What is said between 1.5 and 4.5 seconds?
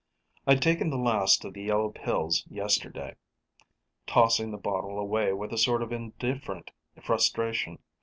the yellow pills yesterday, tossing